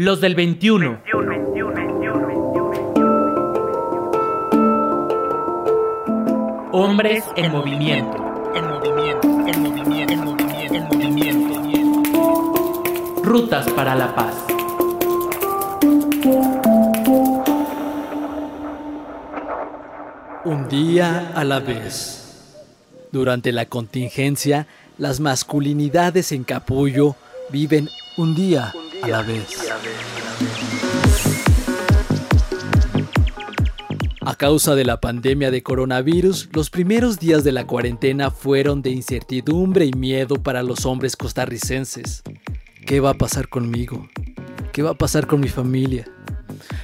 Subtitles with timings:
[0.00, 1.02] Los del 21.
[6.70, 8.52] Hombres en movimiento.
[8.54, 12.82] En movimiento, en movimiento, en movimiento, en movimiento.
[13.24, 14.36] Rutas para la paz.
[20.44, 22.54] Un día a la vez.
[23.10, 27.16] Durante la contingencia, las masculinidades en capullo
[27.50, 28.72] viven un día
[29.02, 29.22] a la.
[34.22, 38.90] A causa de la pandemia de coronavirus, los primeros días de la cuarentena fueron de
[38.90, 42.22] incertidumbre y miedo para los hombres costarricenses.
[42.86, 44.08] ¿Qué va a pasar conmigo?
[44.72, 46.04] ¿Qué va a pasar con mi familia?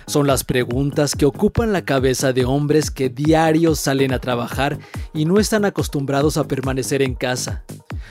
[0.06, 4.78] Son las preguntas que ocupan la cabeza de hombres que diario salen a trabajar
[5.12, 7.64] y no están acostumbrados a permanecer en casa.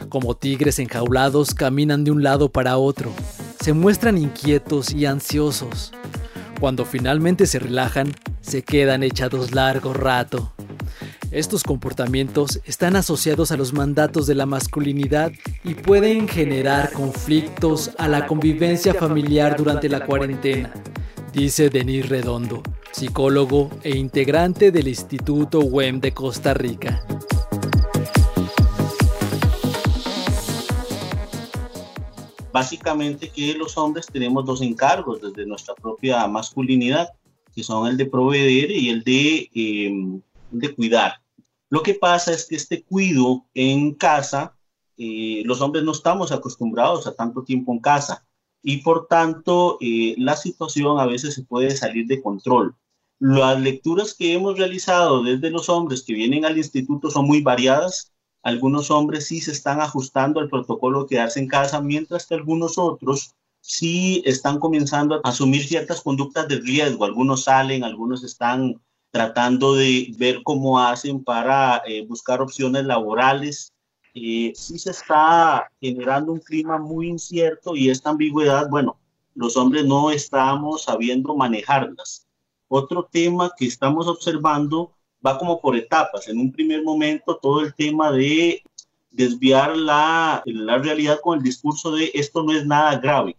[0.09, 3.13] Como tigres enjaulados caminan de un lado para otro.
[3.63, 5.93] Se muestran inquietos y ansiosos.
[6.59, 10.51] Cuando finalmente se relajan, se quedan echados largo rato.
[11.31, 15.31] Estos comportamientos están asociados a los mandatos de la masculinidad
[15.63, 20.73] y pueden generar conflictos a la convivencia familiar durante la cuarentena
[21.33, 27.03] dice Denis Redondo, psicólogo e integrante del Instituto WEM de Costa Rica.
[32.53, 37.09] Básicamente que los hombres tenemos dos encargos desde nuestra propia masculinidad,
[37.51, 41.19] que son el de proveer y el de, em, de cuidar.
[41.71, 44.55] Lo que pasa es que este cuido en casa,
[44.97, 48.23] eh, los hombres no estamos acostumbrados a tanto tiempo en casa
[48.61, 52.75] y por tanto eh, la situación a veces se puede salir de control.
[53.17, 58.12] Las lecturas que hemos realizado desde los hombres que vienen al instituto son muy variadas.
[58.43, 62.77] Algunos hombres sí se están ajustando al protocolo de quedarse en casa, mientras que algunos
[62.77, 67.05] otros sí están comenzando a asumir ciertas conductas de riesgo.
[67.05, 73.73] Algunos salen, algunos están tratando de ver cómo hacen para eh, buscar opciones laborales
[74.15, 78.99] eh, sí se está generando un clima muy incierto y esta ambigüedad, bueno,
[79.33, 82.27] los hombres no estamos sabiendo manejarlas.
[82.67, 84.93] Otro tema que estamos observando
[85.25, 86.27] va como por etapas.
[86.27, 88.63] En un primer momento, todo el tema de
[89.11, 93.37] desviar la, la realidad con el discurso de esto no es nada grave,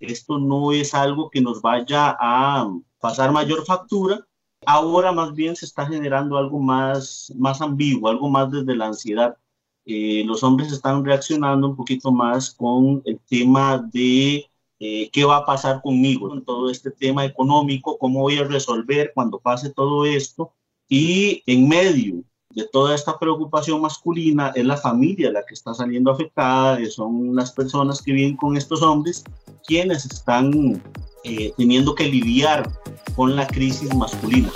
[0.00, 2.68] esto no es algo que nos vaya a
[3.00, 4.26] pasar mayor factura.
[4.64, 9.36] Ahora más bien se está generando algo más, más ambiguo, algo más desde la ansiedad
[9.84, 14.46] eh, los hombres están reaccionando un poquito más con el tema de
[14.78, 19.12] eh, qué va a pasar conmigo en todo este tema económico, cómo voy a resolver
[19.14, 20.52] cuando pase todo esto.
[20.88, 26.10] Y en medio de toda esta preocupación masculina es la familia la que está saliendo
[26.10, 29.24] afectada, son las personas que viven con estos hombres
[29.66, 30.82] quienes están
[31.24, 32.68] eh, teniendo que lidiar
[33.16, 34.50] con la crisis masculina.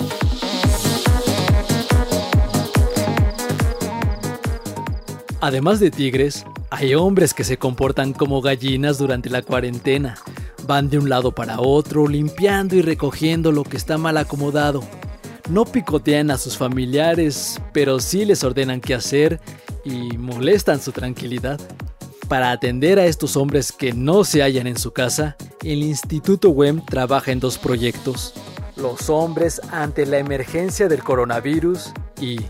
[5.39, 10.17] Además de tigres, hay hombres que se comportan como gallinas durante la cuarentena.
[10.65, 14.83] Van de un lado para otro, limpiando y recogiendo lo que está mal acomodado.
[15.49, 19.39] No picotean a sus familiares, pero sí les ordenan qué hacer
[19.85, 21.59] y molestan su tranquilidad.
[22.27, 26.85] Para atender a estos hombres que no se hallan en su casa, el Instituto WEM
[26.85, 28.33] trabaja en dos proyectos.
[28.75, 32.41] Los hombres ante la emergencia del coronavirus y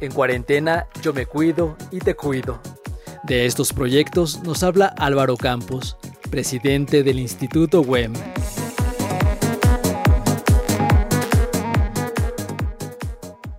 [0.00, 2.58] en cuarentena yo me cuido y te cuido.
[3.24, 5.98] De estos proyectos nos habla Álvaro Campos,
[6.30, 8.14] presidente del Instituto WEM.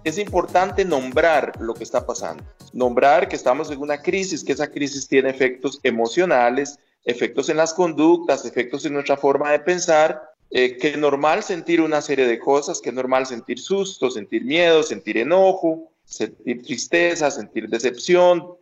[0.07, 2.41] Es importante nombrar lo que está pasando,
[2.71, 7.73] nombrar que estamos en una crisis, que esa crisis tiene efectos emocionales, efectos en las
[7.73, 12.39] conductas, efectos en nuestra forma de pensar, eh, que es normal sentir una serie de
[12.39, 18.55] cosas, que es normal sentir susto, sentir miedo, sentir enojo, sentir tristeza, sentir decepción.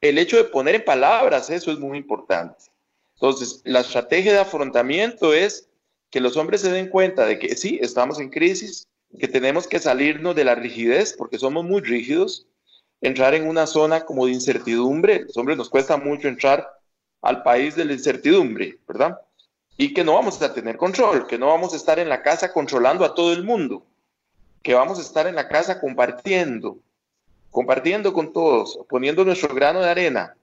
[0.00, 2.62] El hecho de poner en palabras eso es muy importante.
[3.14, 5.68] Entonces, la estrategia de afrontamiento es
[6.10, 8.86] que los hombres se den cuenta de que sí, estamos en crisis,
[9.18, 12.46] que tenemos que salirnos de la rigidez porque somos muy rígidos,
[13.00, 15.24] entrar en una zona como de incertidumbre.
[15.24, 16.68] Los hombres nos cuesta mucho entrar
[17.20, 19.20] al país de la incertidumbre, ¿verdad?
[19.76, 22.52] Y que no vamos a tener control, que no vamos a estar en la casa
[22.52, 23.84] controlando a todo el mundo,
[24.62, 26.78] que vamos a estar en la casa compartiendo,
[27.50, 30.36] compartiendo con todos, poniendo nuestro grano de arena,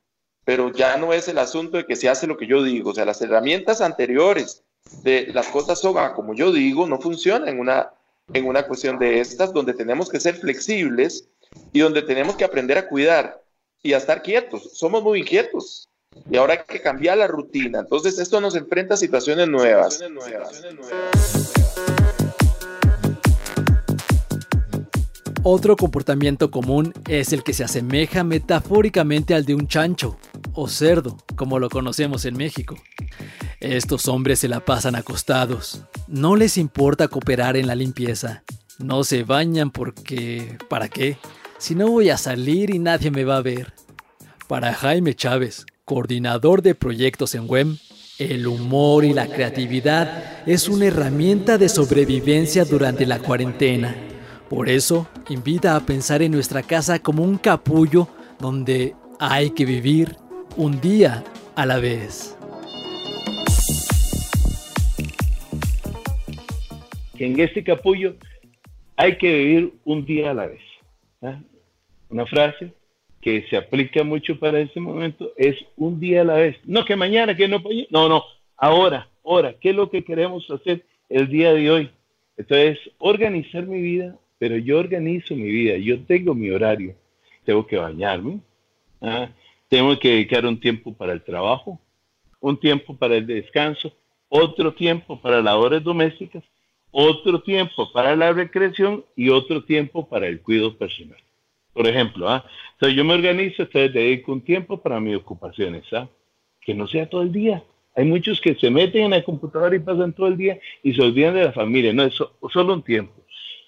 [0.45, 2.93] pero ya no es el asunto de que se hace lo que yo digo, o
[2.93, 4.63] sea, las herramientas anteriores
[5.03, 7.91] de las cosas son como yo digo, no funcionan en una,
[8.33, 11.27] en una cuestión de estas, donde tenemos que ser flexibles
[11.73, 13.43] y donde tenemos que aprender a cuidar
[13.81, 14.71] y a estar quietos.
[14.73, 15.85] Somos muy inquietos.
[16.29, 17.79] y ahora hay que cambiar la rutina.
[17.79, 19.99] Entonces esto nos enfrenta a situaciones nuevas.
[25.43, 30.17] Otro comportamiento común es el que se asemeja metafóricamente al de un chancho
[30.53, 32.75] o cerdo, como lo conocemos en México.
[33.59, 35.85] Estos hombres se la pasan acostados.
[36.11, 38.43] No les importa cooperar en la limpieza.
[38.79, 40.57] No se bañan porque...
[40.67, 41.19] ¿Para qué?
[41.59, 43.73] Si no voy a salir y nadie me va a ver.
[44.47, 47.77] Para Jaime Chávez, coordinador de proyectos en WEM,
[48.17, 53.95] el humor y la creatividad es una herramienta de sobrevivencia durante la cuarentena.
[54.49, 58.07] Por eso, invita a pensar en nuestra casa como un capullo
[58.39, 60.15] donde hay que vivir
[60.57, 61.23] un día
[61.55, 62.35] a la vez.
[67.19, 68.15] En este capullo
[68.95, 70.61] hay que vivir un día a la vez.
[71.21, 71.39] ¿ah?
[72.09, 72.73] Una frase
[73.21, 76.57] que se aplica mucho para este momento es un día a la vez.
[76.65, 78.23] No que mañana, que no, no, no,
[78.55, 81.89] ahora, ahora, ¿qué es lo que queremos hacer el día de hoy?
[82.37, 86.95] Entonces, organizar mi vida, pero yo organizo mi vida, yo tengo mi horario,
[87.43, 88.39] tengo que bañarme,
[89.01, 89.29] ¿ah?
[89.67, 91.79] tengo que dedicar un tiempo para el trabajo,
[92.39, 93.91] un tiempo para el descanso,
[94.29, 96.43] otro tiempo para labores domésticas,
[96.91, 101.19] otro tiempo para la recreación y otro tiempo para el cuidado personal.
[101.73, 102.45] Por ejemplo, ¿ah?
[102.81, 106.07] yo me organizo, entonces dedico un tiempo para mis ocupaciones, ¿ah?
[106.61, 107.63] que no sea todo el día.
[107.95, 111.01] Hay muchos que se meten en el computador y pasan todo el día y se
[111.01, 111.93] olvidan de la familia.
[111.93, 113.13] No, es solo un tiempo.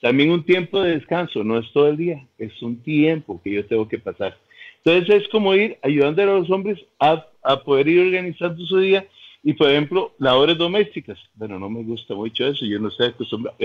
[0.01, 3.65] También un tiempo de descanso, no es todo el día, es un tiempo que yo
[3.65, 4.38] tengo que pasar.
[4.83, 9.06] Entonces es como ir ayudando a los hombres a, a poder ir organizando su día
[9.43, 11.17] y por ejemplo, labores domésticas.
[11.35, 13.57] Bueno, no me gusta mucho eso, yo no sé acostumbrado.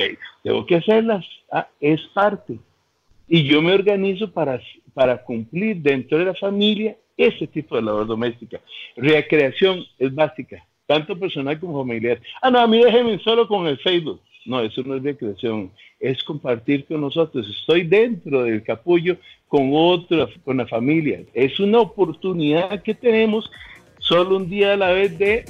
[0.42, 2.58] tengo que hacerlas, ah, es parte
[3.28, 4.60] y yo me organizo para,
[4.94, 8.60] para cumplir dentro de la familia ese tipo de labor doméstica.
[8.96, 12.20] Recreación es básica, tanto personal como familiar.
[12.40, 14.20] Ah, no, a mí déjenme solo con el Facebook.
[14.44, 17.48] No, eso no es recreación, es compartir con nosotros.
[17.48, 19.16] Estoy dentro del capullo
[19.48, 21.22] con otra, con la familia.
[21.34, 23.50] Es una oportunidad que tenemos
[23.98, 25.44] solo un día a la vez de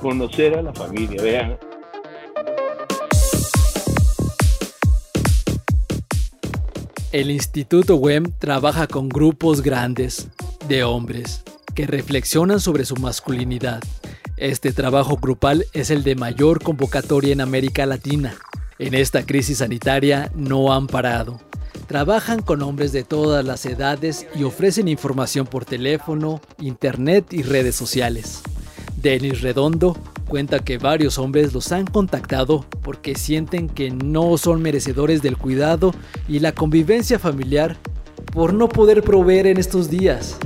[0.00, 1.22] conocer a la familia.
[1.22, 1.58] Vean,
[7.16, 10.28] El Instituto WEM trabaja con grupos grandes
[10.68, 11.42] de hombres
[11.74, 13.82] que reflexionan sobre su masculinidad.
[14.36, 18.34] Este trabajo grupal es el de mayor convocatoria en América Latina.
[18.78, 21.40] En esta crisis sanitaria no han parado.
[21.86, 27.76] Trabajan con hombres de todas las edades y ofrecen información por teléfono, internet y redes
[27.76, 28.42] sociales.
[28.96, 29.96] Denis Redondo
[30.28, 35.92] cuenta que varios hombres los han contactado porque sienten que no son merecedores del cuidado
[36.28, 37.76] y la convivencia familiar
[38.32, 40.38] por no poder proveer en estos días.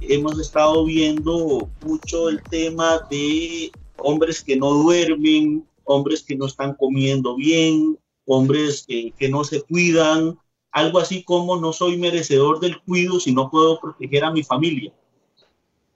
[0.00, 6.74] Hemos estado viendo mucho el tema de hombres que no duermen, hombres que no están
[6.74, 10.38] comiendo bien, hombres que, que no se cuidan,
[10.78, 14.92] algo así como no soy merecedor del cuidado si no puedo proteger a mi familia.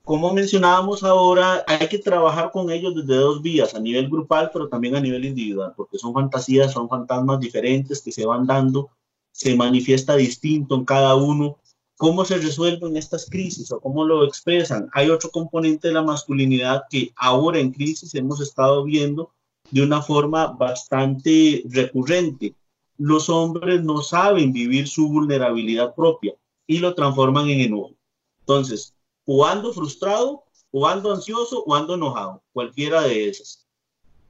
[0.03, 4.67] Como mencionábamos ahora, hay que trabajar con ellos desde dos vías, a nivel grupal, pero
[4.67, 8.89] también a nivel individual, porque son fantasías, son fantasmas diferentes que se van dando,
[9.31, 11.57] se manifiesta distinto en cada uno.
[11.95, 14.89] ¿Cómo se resuelven estas crisis o cómo lo expresan?
[14.91, 19.31] Hay otro componente de la masculinidad que ahora en crisis hemos estado viendo
[19.71, 22.55] de una forma bastante recurrente
[22.97, 26.33] los hombres no saben vivir su vulnerabilidad propia
[26.67, 27.95] y lo transforman en enojo.
[28.39, 28.95] Entonces,
[29.25, 33.67] o ando frustrado, o ando ansioso, o ando enojado, cualquiera de esas.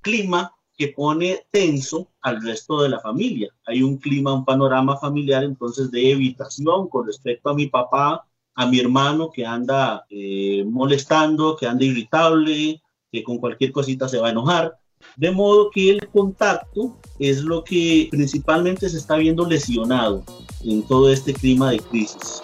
[0.02, 3.50] Clima que pone tenso al resto de la familia.
[3.66, 8.66] Hay un clima, un panorama familiar entonces de evitación con respecto a mi papá, a
[8.66, 14.28] mi hermano que anda eh, molestando, que anda irritable, que con cualquier cosita se va
[14.28, 14.78] a enojar.
[15.18, 20.24] De modo que el contacto es lo que principalmente se está viendo lesionado
[20.64, 22.42] en todo este clima de crisis.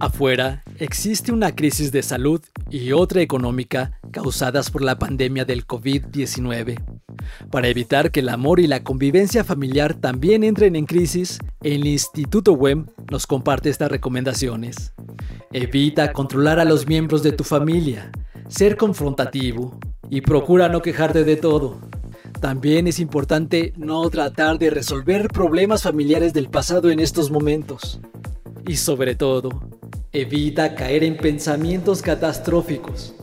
[0.00, 2.40] Afuera existe una crisis de salud
[2.70, 6.82] y otra económica causadas por la pandemia del COVID-19.
[7.50, 12.54] Para evitar que el amor y la convivencia familiar también entren en crisis, el Instituto
[12.54, 14.94] WEM nos comparte estas recomendaciones.
[15.52, 18.12] Evita controlar a los miembros de tu familia,
[18.46, 21.80] ser confrontativo y procura no quejarte de todo.
[22.40, 27.98] También es importante no tratar de resolver problemas familiares del pasado en estos momentos.
[28.64, 29.68] Y sobre todo,
[30.12, 33.16] evita caer en pensamientos catastróficos.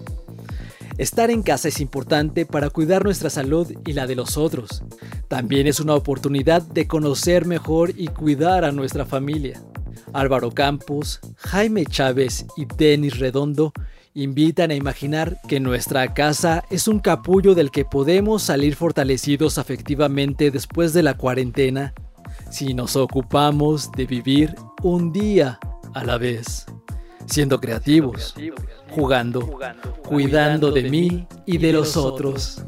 [0.98, 4.84] Estar en casa es importante para cuidar nuestra salud y la de los otros.
[5.30, 9.62] También es una oportunidad de conocer mejor y cuidar a nuestra familia.
[10.14, 13.74] Álvaro Campos, Jaime Chávez y Denis Redondo
[14.14, 20.50] invitan a imaginar que nuestra casa es un capullo del que podemos salir fortalecidos afectivamente
[20.50, 21.94] después de la cuarentena
[22.50, 25.60] si nos ocupamos de vivir un día
[25.94, 26.66] a la vez,
[27.26, 28.36] siendo creativos,
[28.90, 29.60] jugando,
[30.04, 32.64] cuidando de mí y de los otros.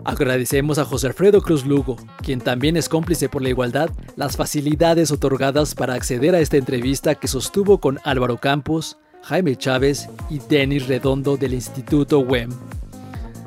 [0.04, 5.10] Agradecemos a José Alfredo Cruz Lugo, quien también es cómplice por la igualdad, las facilidades
[5.10, 10.86] otorgadas para acceder a esta entrevista que sostuvo con Álvaro Campos, Jaime Chávez y Denis
[10.86, 12.50] Redondo del Instituto WEM.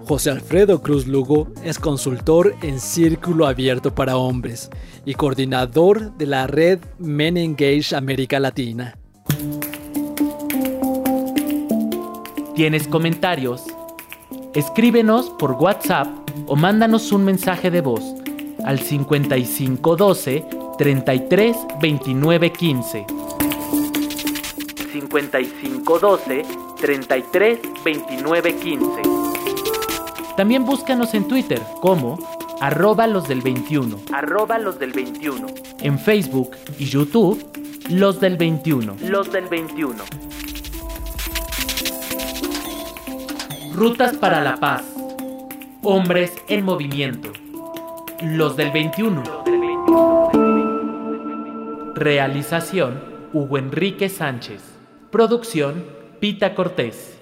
[0.10, 4.72] José Alfredo Cruz Lugo es consultor en Círculo Abierto para Hombres
[5.06, 8.98] y coordinador de la red Men Engage América Latina.
[12.56, 13.62] ¿Tienes comentarios?
[14.56, 16.08] Escríbenos por WhatsApp
[16.48, 18.01] o mándanos un mensaje de voz
[18.66, 20.44] al 5512
[20.80, 23.06] 33 29 15.
[24.92, 26.46] 5512
[26.82, 29.09] 33 29 15.
[30.39, 32.17] También búscanos en Twitter como
[32.62, 34.00] arroba los del 21.
[34.13, 35.48] Arroba los del 21.
[35.81, 37.46] En Facebook y YouTube,
[37.89, 38.96] los del 21.
[39.01, 40.01] Los del 21.
[43.74, 44.86] Rutas para la paz.
[45.84, 47.34] Hombres en movimiento.
[48.22, 49.24] Los del 21.
[51.96, 53.03] Realización
[53.34, 54.62] Hugo Enrique Sánchez.
[55.12, 55.84] Producción
[56.22, 57.19] Pita Cortés.